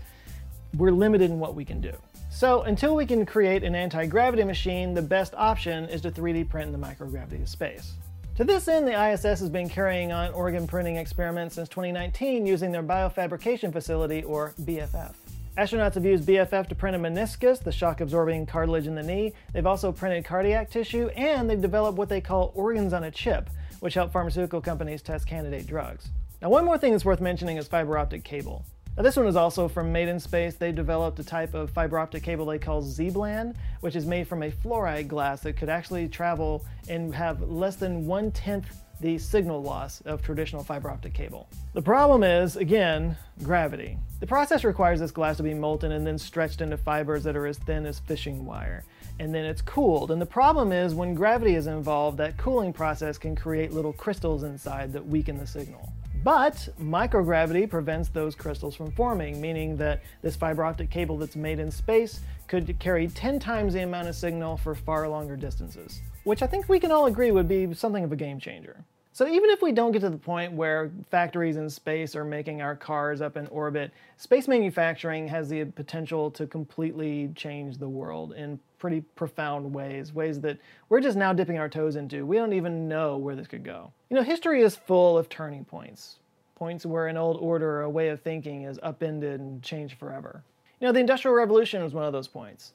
we're 0.78 0.92
limited 0.92 1.32
in 1.32 1.40
what 1.40 1.56
we 1.56 1.66
can 1.66 1.82
do. 1.82 1.94
So 2.30 2.64
until 2.64 2.96
we 2.96 3.06
can 3.06 3.26
create 3.26 3.64
an 3.64 3.76
anti-gravity 3.76 4.44
machine, 4.44 4.94
the 4.94 5.02
best 5.02 5.34
option 5.36 5.86
is 5.86 6.02
to 6.02 6.12
3D 6.12 6.50
print 6.50 6.74
in 6.74 6.80
the 6.80 6.88
microgravity 6.88 7.42
of 7.42 7.50
space. 7.50 7.94
To 8.36 8.44
this 8.44 8.68
end, 8.68 8.86
the 8.86 9.12
ISS 9.12 9.40
has 9.40 9.50
been 9.50 9.70
carrying 9.70 10.12
on 10.12 10.34
organ 10.34 10.68
printing 10.68 10.98
experiments 10.98 11.56
since 11.56 11.70
2019 11.70 12.46
using 12.46 12.74
their 12.74 12.84
biofabrication 12.84 13.72
facility, 13.72 14.24
or 14.24 14.54
BFF. 14.64 15.14
Astronauts 15.58 15.94
have 15.94 16.04
used 16.04 16.28
BFF 16.28 16.68
to 16.68 16.76
print 16.76 16.98
a 16.98 17.00
meniscus, 17.00 17.64
the 17.64 17.72
shock 17.72 18.02
absorbing 18.02 18.46
cartilage 18.46 18.88
in 18.88 18.96
the 18.96 19.02
knee. 19.02 19.32
They've 19.54 19.66
also 19.66 19.94
printed 19.94 20.26
cardiac 20.26 20.70
tissue, 20.70 21.08
and 21.16 21.50
they've 21.50 21.62
developed 21.62 21.98
what 21.98 22.10
they 22.10 22.20
call 22.20 22.52
organs 22.56 22.92
on 22.92 23.06
a 23.06 23.12
chip, 23.12 23.50
which 23.80 23.94
help 23.94 24.12
pharmaceutical 24.12 24.60
companies 24.60 25.02
test 25.02 25.26
candidate 25.26 25.66
drugs. 25.66 26.10
Now, 26.42 26.50
one 26.50 26.66
more 26.66 26.78
thing 26.78 26.92
that's 26.92 27.06
worth 27.06 27.22
mentioning 27.22 27.56
is 27.56 27.70
fiber 27.70 27.98
optic 27.98 28.26
cable. 28.26 28.66
Now 28.98 29.04
this 29.04 29.18
one 29.18 29.28
is 29.28 29.36
also 29.36 29.68
from 29.68 29.92
Made 29.92 30.08
in 30.08 30.22
Space. 30.22 30.56
They 30.56 30.72
developed 30.72 31.20
a 31.20 31.24
type 31.24 31.54
of 31.54 31.70
fiber 31.70 32.00
optic 32.00 32.24
cable 32.24 32.46
they 32.46 32.58
call 32.58 32.82
ZBLAN, 32.82 33.54
which 33.82 33.94
is 33.94 34.06
made 34.06 34.26
from 34.26 34.44
a 34.44 34.52
fluoride 34.52 35.10
glass 35.10 35.42
that 35.42 35.58
could 35.58 35.68
actually 35.68 36.08
travel 36.08 36.66
and 36.88 37.14
have 37.14 37.42
less 37.42 37.76
than 37.76 38.08
one-tenth 38.08 38.68
the 39.02 39.18
signal 39.18 39.62
loss 39.62 40.00
of 40.06 40.22
traditional 40.22 40.64
fiber 40.64 40.90
optic 40.90 41.14
cable. 41.14 41.50
The 41.74 41.82
problem 41.82 42.24
is, 42.24 42.56
again, 42.56 43.18
gravity. 43.44 43.98
The 44.22 44.28
process 44.28 44.64
requires 44.64 45.02
this 45.02 45.12
glass 45.12 45.36
to 45.38 45.44
be 45.44 45.54
molten 45.54 45.92
and 45.92 46.08
then 46.08 46.18
stretched 46.18 46.62
into 46.62 46.78
fibers 46.78 47.26
that 47.26 47.36
are 47.36 47.48
as 47.48 47.58
thin 47.58 47.86
as 47.86 48.00
fishing 48.00 48.46
wire. 48.46 48.86
And 49.20 49.36
then 49.36 49.44
it's 49.44 49.62
cooled. 49.62 50.12
And 50.12 50.22
the 50.22 50.26
problem 50.26 50.72
is 50.72 50.96
when 50.96 51.14
gravity 51.14 51.56
is 51.56 51.68
involved, 51.68 52.18
that 52.20 52.38
cooling 52.38 52.72
process 52.72 53.18
can 53.18 53.36
create 53.36 53.74
little 53.74 53.92
crystals 53.92 54.44
inside 54.44 54.94
that 54.94 55.06
weaken 55.06 55.38
the 55.38 55.48
signal. 55.48 55.92
But 56.26 56.70
microgravity 56.82 57.70
prevents 57.70 58.10
those 58.10 58.34
crystals 58.34 58.76
from 58.76 58.92
forming, 58.94 59.40
meaning 59.40 59.78
that 59.78 60.02
this 60.24 60.36
fiber 60.36 60.66
optic 60.66 60.90
cable 60.90 61.20
that's 61.20 61.36
made 61.36 61.60
in 61.60 61.70
space 61.70 62.20
could 62.48 62.80
carry 62.80 63.10
10 63.10 63.38
times 63.38 63.76
the 63.76 63.84
amount 63.84 64.08
of 64.08 64.16
signal 64.16 64.58
for 64.58 64.74
far 64.74 65.08
longer 65.08 65.36
distances, 65.36 66.02
which 66.24 66.42
I 66.42 66.48
think 66.48 66.68
we 66.68 66.80
can 66.80 66.92
all 66.92 67.06
agree 67.06 67.30
would 67.30 67.48
be 67.48 67.72
something 67.76 68.04
of 68.04 68.12
a 68.12 68.16
game 68.16 68.40
changer. 68.40 68.84
So 69.12 69.28
even 69.28 69.52
if 69.52 69.62
we 69.62 69.72
don't 69.72 69.92
get 69.92 70.02
to 70.02 70.10
the 70.10 70.18
point 70.18 70.54
where 70.54 70.90
factories 71.12 71.58
in 71.58 71.70
space 71.70 72.16
are 72.16 72.26
making 72.26 72.60
our 72.60 72.76
cars 72.76 73.22
up 73.22 73.38
in 73.38 73.46
orbit, 73.48 73.92
space 74.18 74.48
manufacturing 74.48 75.28
has 75.28 75.48
the 75.48 75.66
potential 75.66 76.32
to 76.32 76.48
completely 76.48 77.30
change 77.36 77.78
the 77.78 77.88
world 77.88 78.34
in 78.34 78.60
pretty 78.78 79.02
profound 79.02 79.74
ways, 79.74 80.14
ways 80.14 80.40
that 80.42 80.58
we're 80.90 81.02
just 81.02 81.18
now 81.18 81.34
dipping 81.34 81.58
our 81.58 81.70
toes 81.70 81.96
into. 81.96 82.26
We 82.26 82.38
don't 82.38 82.54
even 82.54 82.88
know 82.88 83.18
where 83.18 83.36
this 83.36 83.48
could 83.48 83.64
go. 83.64 83.92
You 84.10 84.16
know, 84.16 84.24
history 84.24 84.62
is 84.62 84.76
full 84.76 85.18
of 85.18 85.30
turning 85.30 85.66
points, 85.66 86.18
points 86.56 86.86
where 86.86 87.08
an 87.08 87.18
old 87.18 87.38
order 87.38 87.78
or 87.78 87.82
a 87.82 87.90
way 87.90 88.10
of 88.10 88.22
thinking 88.22 88.64
is 88.64 88.80
upended 88.84 89.40
and 89.40 89.62
changed 89.64 89.98
forever. 89.98 90.44
You 90.80 90.88
know, 90.88 90.92
the 90.92 91.00
Industrial 91.00 91.36
Revolution 91.36 91.84
was 91.84 91.94
one 91.94 92.06
of 92.06 92.14
those 92.14 92.28
points. 92.28 92.74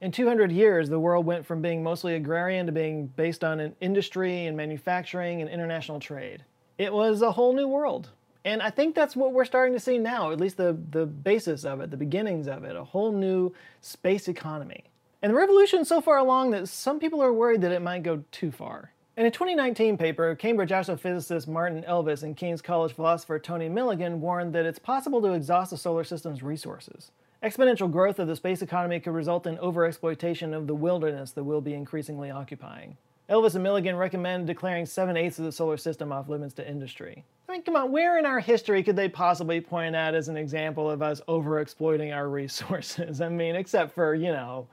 In 0.00 0.10
200 0.10 0.50
years, 0.50 0.88
the 0.88 0.98
world 0.98 1.26
went 1.26 1.46
from 1.46 1.62
being 1.62 1.82
mostly 1.82 2.16
agrarian 2.16 2.66
to 2.66 2.72
being 2.72 3.06
based 3.06 3.44
on 3.44 3.60
an 3.60 3.76
industry 3.80 4.46
and 4.46 4.56
manufacturing 4.56 5.40
and 5.40 5.48
international 5.48 6.00
trade. 6.00 6.44
It 6.76 6.92
was 6.92 7.22
a 7.22 7.30
whole 7.30 7.52
new 7.52 7.68
world. 7.68 8.10
And 8.44 8.60
I 8.60 8.70
think 8.70 8.94
that's 8.94 9.14
what 9.14 9.32
we're 9.32 9.44
starting 9.44 9.74
to 9.74 9.80
see 9.80 9.98
now, 9.98 10.32
at 10.32 10.40
least 10.40 10.56
the, 10.56 10.76
the 10.90 11.06
basis 11.06 11.64
of 11.64 11.80
it, 11.80 11.90
the 11.90 11.96
beginnings 11.96 12.48
of 12.48 12.64
it, 12.64 12.74
a 12.74 12.82
whole 12.82 13.12
new 13.12 13.52
space 13.80 14.26
economy. 14.26 14.84
And 15.24 15.30
the 15.30 15.36
revolution 15.36 15.84
so 15.84 16.00
far 16.00 16.18
along 16.18 16.50
that 16.50 16.68
some 16.68 16.98
people 16.98 17.22
are 17.22 17.32
worried 17.32 17.60
that 17.60 17.70
it 17.70 17.80
might 17.80 18.02
go 18.02 18.24
too 18.32 18.50
far. 18.50 18.92
In 19.16 19.24
a 19.24 19.30
2019 19.30 19.96
paper, 19.96 20.34
Cambridge 20.34 20.70
astrophysicist 20.70 21.46
Martin 21.46 21.84
Elvis 21.88 22.24
and 22.24 22.36
King's 22.36 22.60
College 22.60 22.92
philosopher 22.92 23.38
Tony 23.38 23.68
Milligan 23.68 24.20
warned 24.20 24.52
that 24.52 24.66
it's 24.66 24.80
possible 24.80 25.22
to 25.22 25.32
exhaust 25.32 25.70
the 25.70 25.76
solar 25.76 26.02
system's 26.02 26.42
resources. 26.42 27.12
Exponential 27.40 27.88
growth 27.88 28.18
of 28.18 28.26
the 28.26 28.34
space 28.34 28.62
economy 28.62 28.98
could 28.98 29.12
result 29.14 29.46
in 29.46 29.58
overexploitation 29.58 30.52
of 30.52 30.66
the 30.66 30.74
wilderness 30.74 31.30
that 31.30 31.44
we'll 31.44 31.60
be 31.60 31.74
increasingly 31.74 32.32
occupying. 32.32 32.96
Elvis 33.30 33.54
and 33.54 33.62
Milligan 33.62 33.94
recommend 33.94 34.48
declaring 34.48 34.86
7 34.86 35.16
eighths 35.16 35.38
of 35.38 35.44
the 35.44 35.52
solar 35.52 35.76
system 35.76 36.10
off 36.10 36.28
limits 36.28 36.54
to 36.54 36.68
industry. 36.68 37.24
I 37.48 37.52
mean, 37.52 37.62
come 37.62 37.76
on, 37.76 37.92
where 37.92 38.18
in 38.18 38.26
our 38.26 38.40
history 38.40 38.82
could 38.82 38.96
they 38.96 39.08
possibly 39.08 39.60
point 39.60 39.94
out 39.94 40.16
as 40.16 40.28
an 40.28 40.36
example 40.36 40.90
of 40.90 41.00
us 41.00 41.20
overexploiting 41.28 42.12
our 42.12 42.28
resources? 42.28 43.20
I 43.20 43.28
mean, 43.28 43.54
except 43.54 43.94
for, 43.94 44.16
you 44.16 44.32
know, 44.32 44.66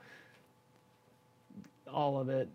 all 1.92 2.20
of 2.20 2.28
it. 2.28 2.48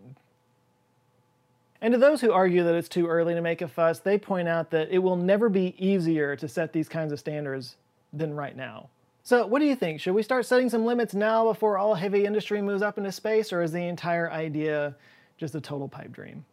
And 1.80 1.92
to 1.92 1.98
those 1.98 2.20
who 2.20 2.32
argue 2.32 2.64
that 2.64 2.74
it's 2.74 2.88
too 2.88 3.06
early 3.06 3.34
to 3.34 3.40
make 3.40 3.60
a 3.60 3.68
fuss, 3.68 3.98
they 3.98 4.18
point 4.18 4.48
out 4.48 4.70
that 4.70 4.88
it 4.90 4.98
will 4.98 5.16
never 5.16 5.48
be 5.48 5.74
easier 5.78 6.34
to 6.36 6.48
set 6.48 6.72
these 6.72 6.88
kinds 6.88 7.12
of 7.12 7.18
standards 7.18 7.76
than 8.12 8.34
right 8.34 8.56
now. 8.56 8.88
So 9.22 9.46
what 9.46 9.58
do 9.58 9.66
you 9.66 9.76
think? 9.76 10.00
Should 10.00 10.14
we 10.14 10.22
start 10.22 10.46
setting 10.46 10.70
some 10.70 10.86
limits 10.86 11.12
now 11.12 11.44
before 11.44 11.78
all 11.78 11.94
heavy 11.94 12.24
industry 12.24 12.62
moves 12.62 12.82
up 12.82 12.96
into 12.96 13.12
space, 13.12 13.52
or 13.52 13.60
is 13.62 13.72
the 13.72 13.82
entire 13.82 14.30
idea 14.30 14.94
just 15.36 15.54
a 15.54 15.60
total 15.60 15.88
pipe 15.88 16.12
dream? 16.12 16.44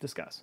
Discuss. 0.00 0.42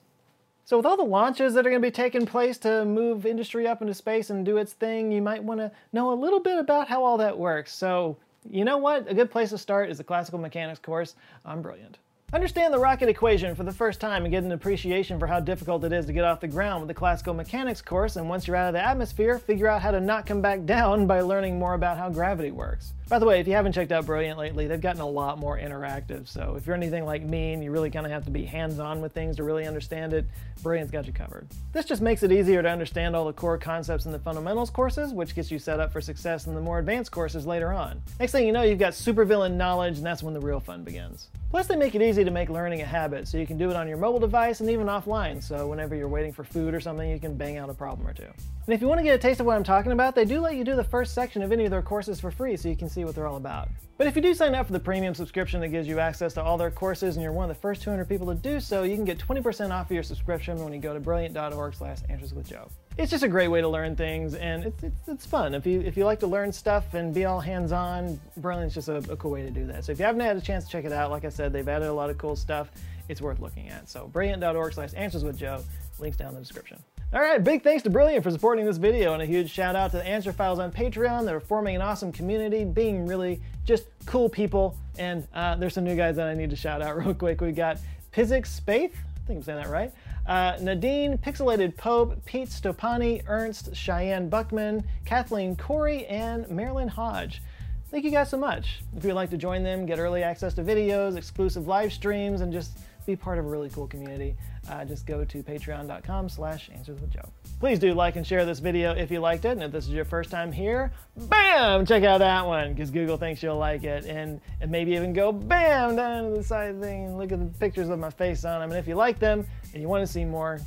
So 0.63 0.77
with 0.77 0.86
all 0.86 0.98
the 0.98 1.03
launches 1.03 1.53
that 1.53 1.65
are 1.65 1.70
going 1.70 1.82
to 1.82 1.88
be 1.88 1.91
taking 1.91 2.25
place 2.25 2.58
to 2.60 2.84
move 2.84 3.25
industry 3.25 3.67
up 3.67 3.82
into 3.82 3.94
space 3.94 4.29
and 4.29 4.46
do 4.46 4.58
its 4.58 4.74
thing, 4.74 5.12
you 5.12 5.22
might 5.22 5.44
want 5.44 5.60
to 5.60 5.72
know 5.94 6.12
a 6.12 6.15
little 6.15 6.39
bit 6.39 6.58
about 6.58 6.88
how 6.88 7.03
all 7.03 7.17
that 7.17 7.38
works. 7.38 7.74
So 7.74 8.17
you 8.50 8.66
know 8.66 8.77
what? 8.77 9.10
A 9.10 9.13
good 9.13 9.32
place 9.32 9.50
to 9.50 9.58
start 9.58 9.89
is 9.89 9.98
the 9.98 10.04
classical 10.04 10.39
mechanics 10.39 10.80
course 10.80 11.16
on 11.46 11.62
Brilliant. 11.62 11.98
Understand 12.34 12.74
the 12.74 12.77
rocket 12.77 13.07
equation 13.07 13.55
for 13.55 13.63
the 13.63 13.72
first 13.72 14.01
time 14.01 14.25
and 14.25 14.34
get 14.34 14.43
an 14.43 14.51
appreciation 14.51 15.17
for 15.17 15.27
how 15.27 15.39
difficult 15.39 15.86
it 15.86 15.93
is 15.93 16.05
to 16.07 16.12
get 16.12 16.25
off 16.25 16.41
the 16.41 16.48
ground 16.48 16.81
with 16.81 16.89
the 16.89 16.93
classical 16.93 17.34
mechanics 17.34 17.81
course, 17.81 18.17
and 18.17 18.27
once 18.27 18.46
you're 18.46 18.57
out 18.57 18.67
of 18.67 18.74
the 18.74 18.86
atmosphere, 18.86 19.39
figure 19.39 19.69
out 19.69 19.81
how 19.81 19.91
to 19.91 20.01
not 20.01 20.25
come 20.25 20.41
back 20.41 20.65
down 20.65 21.07
by 21.07 21.22
learning 21.22 21.57
more 21.57 21.74
about 21.74 21.98
how 21.98 22.10
gravity 22.10 22.51
works. 22.51 22.91
By 23.07 23.19
the 23.19 23.25
way, 23.25 23.39
if 23.39 23.48
you 23.48 23.53
haven't 23.53 23.72
checked 23.72 23.93
out 23.93 24.05
Brilliant 24.05 24.38
lately, 24.38 24.67
they've 24.67 24.81
gotten 24.81 25.00
a 25.00 25.07
lot 25.07 25.39
more 25.39 25.57
interactive, 25.57 26.27
so 26.27 26.55
if 26.57 26.67
you're 26.67 26.75
anything 26.75 27.05
like 27.05 27.24
me 27.24 27.53
and 27.53 27.63
you 27.63 27.72
really 27.72 27.89
kind 27.89 28.05
of 28.05 28.12
have 28.12 28.25
to 28.25 28.31
be 28.31 28.43
hands-on 28.43 29.00
with 29.00 29.13
things 29.13 29.38
to 29.38 29.46
really 29.46 29.65
understand 29.65 30.12
it, 30.12 30.25
Brilliant's 30.62 30.91
got 30.91 31.07
you 31.07 31.13
covered. 31.13 31.48
This 31.72 31.86
just 31.86 32.01
makes 32.01 32.24
it 32.24 32.34
easier 32.34 32.62
to 32.62 32.69
understand 32.69 33.15
all 33.15 33.24
the 33.24 33.31
core 33.31 33.57
concepts 33.57 34.05
in 34.05 34.12
the 34.12 34.19
fundamentals 34.19 34.69
courses, 34.69 35.13
which 35.13 35.34
gets 35.34 35.50
you 35.50 35.60
set 35.60 35.79
up 35.79 35.93
for 35.93 36.01
success 36.01 36.48
in 36.48 36.55
the 36.55 36.60
more 36.60 36.79
advanced 36.79 37.12
courses 37.12 37.46
later 37.46 37.72
on. 37.72 38.01
Next 38.19 38.34
thing 38.34 38.46
you 38.46 38.51
know, 38.51 38.63
you've 38.63 38.79
got 38.79 38.91
supervillain 38.91 39.53
knowledge, 39.53 39.96
and 39.96 40.05
that's 40.05 40.22
when 40.22 40.34
the 40.34 40.41
real 40.41 40.60
fun 40.60 40.84
begins. 40.84 41.29
Plus, 41.50 41.67
they 41.67 41.77
make 41.77 41.96
it 41.96 42.01
easy 42.01 42.16
to 42.24 42.31
make 42.31 42.50
learning 42.50 42.81
a 42.81 42.86
habit, 42.86 43.27
so 43.27 43.38
you 43.38 43.47
can 43.47 43.57
do 43.57 43.69
it 43.69 43.75
on 43.75 43.88
your 43.88 43.97
mobile 43.97 44.19
device 44.19 44.59
and 44.59 44.69
even 44.69 44.88
offline, 44.88 45.41
so 45.41 45.67
whenever 45.67 45.95
you're 45.95 46.07
waiting 46.07 46.33
for 46.33 46.43
food 46.43 46.74
or 46.74 46.79
something, 46.79 47.09
you 47.09 47.19
can 47.19 47.36
bang 47.36 47.57
out 47.57 47.69
a 47.69 47.74
problem 47.74 48.07
or 48.07 48.13
two. 48.13 48.24
And 48.24 48.74
if 48.74 48.81
you 48.81 48.88
want 48.88 49.00
to 49.00 49.03
get 49.03 49.15
a 49.15 49.17
taste 49.17 49.39
of 49.39 49.45
what 49.45 49.55
I'm 49.55 49.63
talking 49.63 49.91
about, 49.91 50.15
they 50.15 50.25
do 50.25 50.39
let 50.39 50.55
you 50.55 50.63
do 50.63 50.75
the 50.75 50.83
first 50.83 51.13
section 51.13 51.41
of 51.41 51.51
any 51.51 51.65
of 51.65 51.71
their 51.71 51.81
courses 51.81 52.19
for 52.19 52.31
free, 52.31 52.57
so 52.57 52.69
you 52.69 52.75
can 52.75 52.89
see 52.89 53.05
what 53.05 53.15
they're 53.15 53.27
all 53.27 53.38
about. 53.38 53.69
But 53.98 54.06
if 54.06 54.16
you 54.16 54.22
do 54.22 54.36
sign 54.36 54.54
up 54.54 54.68
for 54.68 54.74
the 54.74 54.80
premium 54.80 55.16
subscription 55.16 55.60
that 55.62 55.70
gives 55.70 55.88
you 55.88 56.00
access 56.00 56.36
to 56.36 56.44
all 56.44 56.56
their 56.56 56.70
courses 56.70 57.16
and 57.16 57.24
you're 57.24 57.32
one 57.32 57.50
of 57.50 57.56
the 57.56 57.60
first 57.60 57.82
200 57.82 58.08
people 58.08 58.27
to 58.27 58.36
do 58.36 58.60
so, 58.60 58.84
you 58.84 58.96
can 58.96 59.06
get 59.06 59.18
20% 59.18 59.72
off 59.72 59.88
of 59.88 59.92
your 59.92 60.04
subscription 60.04 60.63
when 60.63 60.72
you 60.72 60.80
go 60.80 60.94
to 60.94 61.00
brilliant.org 61.00 61.74
slash 61.74 61.98
answerswithjoe. 62.04 62.70
It's 63.00 63.10
just 63.10 63.24
a 63.24 63.27
great 63.27 63.48
way 63.48 63.60
to 63.60 63.68
learn 63.68 63.96
things 63.96 64.36
and 64.36 64.66
it's, 64.66 64.84
it's, 64.84 65.08
it's, 65.08 65.25
fun. 65.25 65.56
If 65.56 65.66
you, 65.66 65.82
if 65.82 65.98
you 65.98 66.06
like 66.06 66.20
to 66.20 66.27
learn 66.27 66.51
stuff 66.51 66.94
and 66.94 67.12
be 67.12 67.25
all 67.25 67.39
hands-on, 67.39 68.20
Brilliant's 68.38 68.75
just 68.75 68.88
a, 68.88 68.98
a 68.98 69.16
cool 69.18 69.32
way 69.32 69.42
to 69.42 69.50
do 69.50 69.66
that. 69.66 69.84
So 69.84 69.92
if 69.92 70.00
you 70.00 70.06
haven't 70.06 70.22
had 70.22 70.38
a 70.38 70.42
chance 70.42 70.66
to 70.66 70.72
check 70.72 70.86
it 70.86 70.94
out, 70.94 71.10
like 71.10 71.25
I 71.25 71.30
said, 71.30 71.51
they've 71.51 71.68
added 71.68 71.88
a 71.88 71.94
lot 71.94 72.12
of 72.12 72.20
cool 72.20 72.36
stuff. 72.36 72.70
It's 73.10 73.22
worth 73.22 73.39
looking 73.39 73.70
at. 73.70 73.89
So 73.89 74.08
brilliant.org 74.08 74.74
slash 74.74 74.92
answerswithjoe, 74.92 75.63
links 75.98 76.18
down 76.18 76.30
in 76.30 76.36
the 76.36 76.42
description. 76.42 76.77
All 77.13 77.21
right, 77.21 77.41
big 77.41 77.63
thanks 77.63 77.83
to 77.83 77.89
Brilliant 77.89 78.21
for 78.21 78.31
supporting 78.31 78.65
this 78.65 78.75
video 78.75 79.13
and 79.13 79.21
a 79.21 79.25
huge 79.25 79.49
shout 79.49 79.77
out 79.77 79.91
to 79.91 79.97
the 79.97 80.05
Answer 80.05 80.33
Files 80.33 80.59
on 80.59 80.73
Patreon. 80.73 81.23
They're 81.23 81.39
forming 81.39 81.77
an 81.77 81.81
awesome 81.81 82.11
community, 82.11 82.65
being 82.65 83.07
really 83.07 83.39
just 83.63 83.85
cool 84.05 84.27
people. 84.27 84.75
And 84.97 85.25
uh, 85.33 85.55
there's 85.55 85.73
some 85.73 85.85
new 85.85 85.95
guys 85.95 86.17
that 86.17 86.27
I 86.27 86.33
need 86.33 86.49
to 86.49 86.57
shout 86.57 86.81
out 86.81 86.97
real 87.05 87.13
quick. 87.13 87.39
We 87.39 87.53
got 87.53 87.79
Physics 88.11 88.59
Spaith, 88.59 88.91
I 88.91 89.25
think 89.25 89.37
I'm 89.37 89.43
saying 89.43 89.59
that 89.59 89.69
right. 89.69 89.93
Uh, 90.25 90.57
Nadine, 90.59 91.17
Pixelated 91.17 91.77
Pope, 91.77 92.25
Pete 92.25 92.49
Stopani, 92.49 93.23
Ernst, 93.25 93.73
Cheyenne 93.73 94.27
Buckman, 94.27 94.83
Kathleen 95.05 95.55
Corey, 95.55 96.05
and 96.07 96.49
Marilyn 96.49 96.89
Hodge. 96.89 97.41
Thank 97.89 98.03
you 98.03 98.11
guys 98.11 98.29
so 98.29 98.37
much. 98.37 98.81
If 98.97 99.05
you'd 99.05 99.13
like 99.13 99.29
to 99.29 99.37
join 99.37 99.63
them, 99.63 99.85
get 99.85 99.97
early 99.97 100.23
access 100.23 100.53
to 100.55 100.61
videos, 100.61 101.15
exclusive 101.15 101.67
live 101.67 101.93
streams, 101.93 102.41
and 102.41 102.51
just 102.51 102.77
be 103.07 103.15
part 103.15 103.39
of 103.39 103.45
a 103.45 103.47
really 103.47 103.69
cool 103.69 103.87
community, 103.87 104.35
uh, 104.69 104.85
just 104.85 105.07
go 105.07 105.25
to 105.25 105.41
patreon.com 105.41 106.29
slash 106.29 106.69
answers 106.71 107.01
with 107.01 107.09
Joe. 107.09 107.27
Please 107.59 107.79
do 107.79 107.93
like 107.93 108.17
and 108.17 108.27
share 108.27 108.45
this 108.45 108.59
video 108.59 108.91
if 108.91 109.09
you 109.09 109.19
liked 109.19 109.45
it, 109.45 109.53
and 109.53 109.63
if 109.63 109.71
this 109.71 109.85
is 109.85 109.91
your 109.91 110.05
first 110.05 110.29
time 110.29 110.51
here, 110.51 110.91
bam, 111.15 111.85
check 111.85 112.03
out 112.03 112.19
that 112.19 112.45
one, 112.45 112.73
because 112.73 112.91
Google 112.91 113.17
thinks 113.17 113.41
you'll 113.41 113.57
like 113.57 113.83
it, 113.83 114.05
and, 114.05 114.39
and 114.61 114.69
maybe 114.69 114.91
even 114.91 115.13
go 115.13 115.31
bam 115.31 115.95
down 115.95 116.29
to 116.29 116.37
the 116.37 116.43
side 116.43 116.79
thing 116.79 117.05
and 117.05 117.17
look 117.17 117.31
at 117.31 117.39
the 117.39 117.59
pictures 117.59 117.89
of 117.89 117.97
my 117.97 118.11
face 118.11 118.45
on 118.45 118.59
them, 118.59 118.69
and 118.69 118.77
if 118.77 118.87
you 118.87 118.93
like 118.93 119.17
them 119.17 119.47
and 119.73 119.81
you 119.81 119.87
want 119.87 120.05
to 120.05 120.11
see 120.11 120.25
more, 120.25 120.59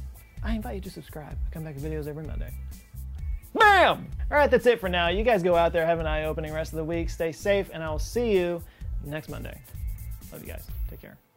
I 0.42 0.54
invite 0.54 0.74
you 0.76 0.80
to 0.80 0.90
subscribe. 0.90 1.36
I 1.46 1.50
come 1.52 1.62
back 1.62 1.74
with 1.74 1.84
videos 1.84 2.08
every 2.08 2.24
Monday. 2.24 2.50
Bam! 3.54 4.06
All 4.30 4.38
right, 4.38 4.50
that's 4.50 4.66
it 4.66 4.80
for 4.80 4.88
now. 4.88 5.08
You 5.08 5.24
guys 5.24 5.42
go 5.42 5.56
out 5.56 5.72
there, 5.72 5.84
have 5.84 6.00
an 6.00 6.06
eye-opening 6.06 6.54
rest 6.54 6.72
of 6.72 6.78
the 6.78 6.84
week, 6.84 7.10
stay 7.10 7.32
safe, 7.32 7.68
and 7.72 7.82
I 7.82 7.90
will 7.90 7.98
see 7.98 8.32
you 8.32 8.62
next 9.04 9.28
Monday. 9.28 9.60
Love 10.32 10.42
you 10.42 10.48
guys. 10.48 10.66
Take 10.88 11.00
care. 11.00 11.29